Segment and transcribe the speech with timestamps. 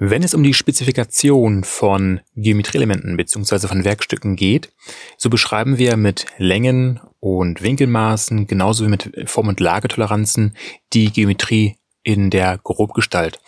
[0.00, 3.66] Wenn es um die Spezifikation von Geometrieelementen bzw.
[3.66, 4.72] von Werkstücken geht,
[5.16, 10.56] so beschreiben wir mit Längen und Winkelmaßen genauso wie mit Form- und Lagetoleranzen
[10.92, 13.40] die Geometrie in der Grobgestalt.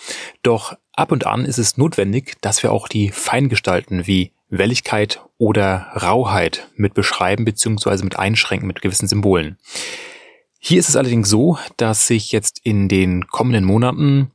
[0.43, 5.87] Doch ab und an ist es notwendig, dass wir auch die Feingestalten wie Welligkeit oder
[6.03, 8.03] Rauheit mit beschreiben bzw.
[8.03, 9.57] mit einschränken mit gewissen Symbolen.
[10.59, 14.33] Hier ist es allerdings so, dass sich jetzt in den kommenden Monaten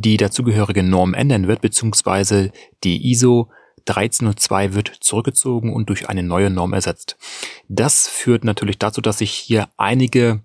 [0.00, 2.52] die dazugehörige Norm ändern wird, beziehungsweise
[2.84, 3.50] die ISO
[3.86, 7.16] 1302 wird zurückgezogen und durch eine neue Norm ersetzt.
[7.68, 10.42] Das führt natürlich dazu, dass sich hier einige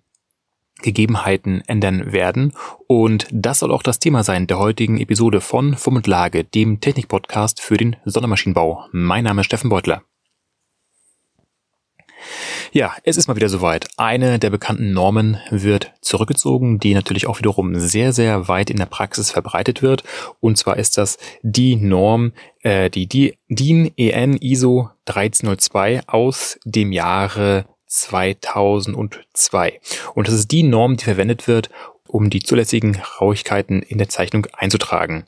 [0.82, 2.54] Gegebenheiten ändern werden.
[2.88, 6.80] Und das soll auch das Thema sein der heutigen Episode von Fum und Lage, dem
[6.80, 8.88] Technikpodcast für den Sondermaschinenbau.
[8.92, 10.04] Mein Name ist Steffen Beutler.
[12.76, 13.88] Ja, es ist mal wieder soweit.
[13.98, 18.88] Eine der bekannten Normen wird zurückgezogen, die natürlich auch wiederum sehr, sehr weit in der
[18.88, 20.04] Praxis verbreitet wird.
[20.40, 27.66] Und zwar ist das die Norm, äh, die, DIN EN ISO 1302 aus dem Jahre
[27.86, 29.80] 2002.
[30.16, 31.70] Und das ist die Norm, die verwendet wird,
[32.08, 35.26] um die zulässigen Rauigkeiten in der Zeichnung einzutragen.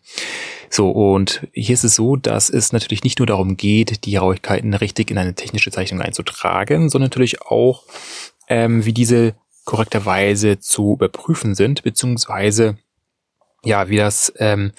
[0.70, 4.74] So, und hier ist es so, dass es natürlich nicht nur darum geht, die Rauigkeiten
[4.74, 7.84] richtig in eine technische Zeichnung einzutragen, sondern natürlich auch,
[8.48, 9.36] ähm, wie diese
[9.66, 12.78] korrekterweise zu überprüfen sind, beziehungsweise
[13.64, 14.72] ja, wie das ähm,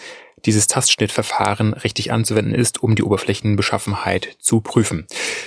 [0.45, 5.07] dieses Tastschnittverfahren richtig anzuwenden ist, um die Oberflächenbeschaffenheit zu prüfen.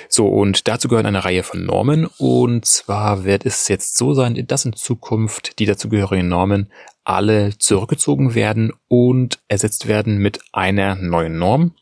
[0.10, 2.06] So, und dazu gehören eine Reihe von Normen.
[2.18, 6.70] Und zwar wird es jetzt so sein, dass in Zukunft die dazugehörigen Normen
[7.10, 11.74] alle zurückgezogen werden und ersetzt werden mit einer neuen Norm,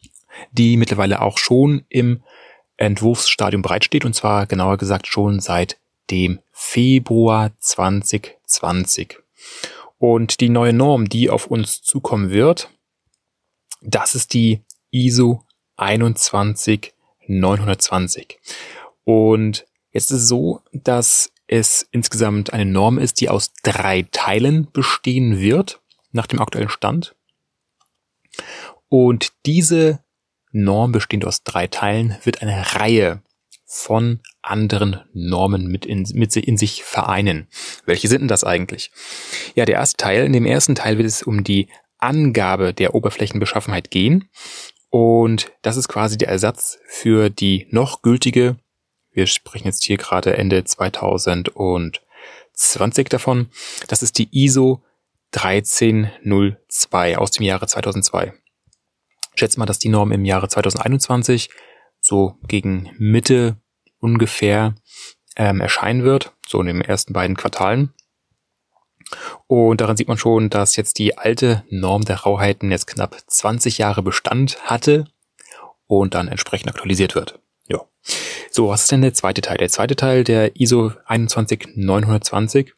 [0.52, 2.24] die mittlerweile auch schon im
[2.78, 5.78] Entwurfsstadium bereitsteht und zwar genauer gesagt schon seit
[6.10, 9.20] dem Februar 2020.
[10.00, 12.70] Und die neue Norm, die auf uns zukommen wird,
[13.82, 14.62] das ist die
[14.92, 15.44] ISO
[15.76, 18.40] 21920.
[19.04, 24.70] Und jetzt ist es so, dass es insgesamt eine Norm ist, die aus drei Teilen
[24.72, 25.82] bestehen wird,
[26.12, 27.16] nach dem aktuellen Stand.
[28.90, 30.04] Und diese
[30.52, 33.22] Norm bestehend aus drei Teilen wird eine Reihe
[33.66, 37.48] von anderen Normen mit in, mit in sich vereinen.
[37.86, 38.92] Welche sind denn das eigentlich?
[39.56, 43.92] Ja, der erste Teil, in dem ersten Teil wird es um die Angabe der Oberflächenbeschaffenheit
[43.92, 44.30] gehen.
[44.90, 48.58] Und das ist quasi der Ersatz für die noch gültige
[49.18, 53.50] wir sprechen jetzt hier gerade Ende 2020 davon.
[53.88, 54.84] Das ist die ISO
[55.36, 58.34] 1302 aus dem Jahre 2002.
[59.34, 61.50] Schätze mal, dass die Norm im Jahre 2021
[62.00, 63.58] so gegen Mitte
[64.00, 64.76] ungefähr
[65.36, 67.96] ähm, erscheinen wird, so in den ersten beiden Quartalen.
[69.48, 73.80] Und daran sieht man schon, dass jetzt die alte Norm der Rauheiten jetzt knapp 20
[73.80, 75.06] Jahre Bestand hatte
[75.88, 77.40] und dann entsprechend aktualisiert wird.
[77.68, 77.82] Ja.
[78.58, 79.58] So, was ist denn der zweite Teil?
[79.58, 82.74] Der zweite Teil der ISO 21920,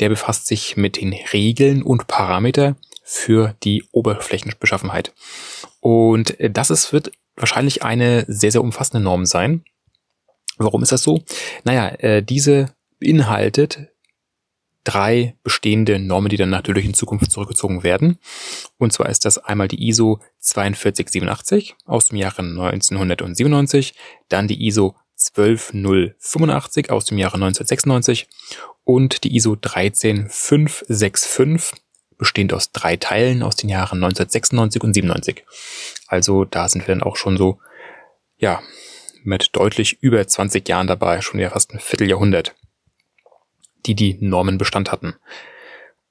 [0.00, 5.12] der befasst sich mit den Regeln und Parameter für die Oberflächenbeschaffenheit.
[5.80, 9.64] Und das ist, wird wahrscheinlich eine sehr, sehr umfassende Norm sein.
[10.56, 11.22] Warum ist das so?
[11.62, 13.88] Naja, äh, diese beinhaltet
[14.84, 18.16] drei bestehende Normen, die dann natürlich in Zukunft zurückgezogen werden.
[18.78, 23.92] Und zwar ist das einmal die ISO 42087 aus dem Jahre 1997,
[24.30, 28.28] dann die ISO 12085 aus dem Jahre 1996
[28.84, 31.82] und die ISO 13565
[32.16, 35.44] bestehend aus drei Teilen aus den Jahren 1996 und 97.
[36.06, 37.60] Also da sind wir dann auch schon so,
[38.38, 38.62] ja,
[39.22, 42.54] mit deutlich über 20 Jahren dabei, schon ja fast ein Vierteljahrhundert
[43.86, 45.14] die die Normen Bestand hatten.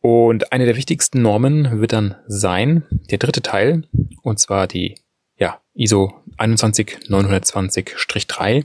[0.02, 3.84] Und eine der wichtigsten Normen wird dann sein, der dritte Teil,
[4.22, 4.96] und zwar die
[5.38, 8.64] ja, ISO 21920-3,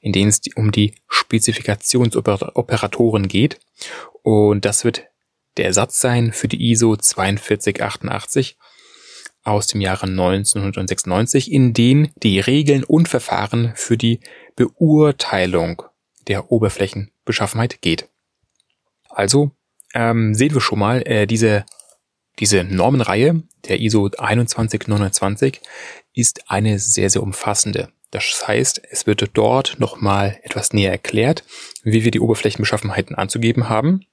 [0.00, 3.60] in denen es um die Spezifikationsoperatoren geht.
[4.22, 5.04] Und das wird
[5.56, 8.56] der Ersatz sein für die ISO 4288
[9.44, 14.20] aus dem Jahre 1996, in denen die Regeln und Verfahren für die
[14.56, 15.82] Beurteilung
[16.26, 18.08] der Oberflächenbeschaffenheit geht.
[19.08, 19.52] Also
[19.94, 21.64] ähm, sehen wir schon mal, äh, diese,
[22.38, 25.60] diese Normenreihe der ISO 21920
[26.14, 27.90] ist eine sehr, sehr umfassende.
[28.10, 31.44] Das heißt, es wird dort nochmal etwas näher erklärt,
[31.82, 34.06] wie wir die Oberflächenbeschaffenheiten anzugeben haben.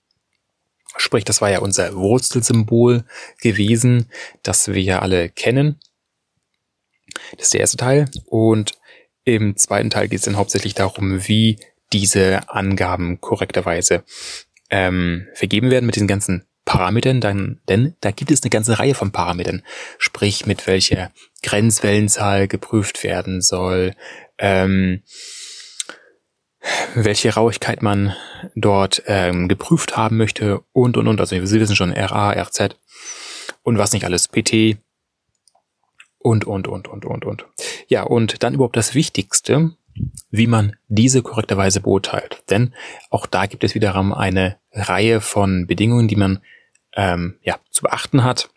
[0.97, 3.05] Sprich, das war ja unser Wurzelsymbol
[3.41, 4.09] gewesen,
[4.43, 5.79] das wir ja alle kennen.
[7.37, 8.09] Das ist der erste Teil.
[8.25, 8.73] Und
[9.23, 11.59] im zweiten Teil geht es dann hauptsächlich darum, wie
[11.93, 14.03] diese Angaben korrekterweise
[14.69, 18.95] ähm, vergeben werden mit diesen ganzen Parametern, dann, denn da gibt es eine ganze Reihe
[18.95, 19.62] von Parametern.
[19.97, 21.12] Sprich, mit welcher
[21.44, 23.94] Grenzwellenzahl geprüft werden soll,
[24.39, 25.03] ähm,
[26.95, 28.15] welche Rauigkeit man
[28.56, 31.19] dort ähm, geprüft haben möchte und, und, und.
[31.19, 32.75] Also Sie wissen schon, RA, RZ
[33.62, 34.77] und was nicht alles, PT
[36.17, 37.45] und, und, und, und, und, und.
[37.88, 39.75] Ja, und dann überhaupt das Wichtigste,
[40.31, 42.44] wie man diese korrekterweise beurteilt.
[42.50, 42.73] Denn
[43.12, 46.39] auch da gibt es wiederum eine Reihe von Bedingungen, die man
[46.95, 48.50] ähm, ja, zu beachten hat.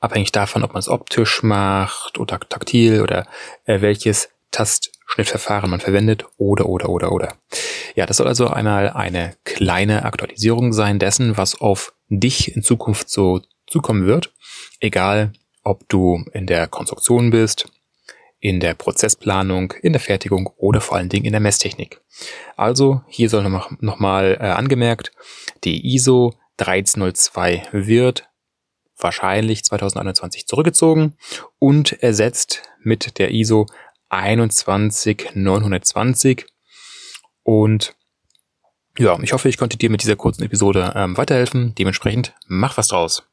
[0.00, 3.26] Abhängig davon, ob man es optisch macht oder taktil oder
[3.64, 7.34] äh, welches Tastschnittverfahren man verwendet oder, oder, oder, oder.
[7.94, 13.08] Ja, das soll also einmal eine kleine Aktualisierung sein dessen, was auf dich in Zukunft
[13.08, 14.32] so zukommen wird.
[14.80, 15.32] Egal,
[15.62, 17.66] ob du in der Konstruktion bist,
[18.40, 22.02] in der Prozessplanung, in der Fertigung oder vor allen Dingen in der Messtechnik.
[22.56, 25.12] Also hier soll nochmal noch äh, angemerkt,
[25.64, 28.28] die ISO 1302 wird
[28.96, 31.16] wahrscheinlich 2021 zurückgezogen
[31.58, 33.66] und ersetzt mit der ISO
[34.08, 36.46] 21920
[37.42, 37.94] und
[38.96, 41.74] ja, ich hoffe, ich konnte dir mit dieser kurzen Episode ähm, weiterhelfen.
[41.74, 43.24] Dementsprechend mach was draus.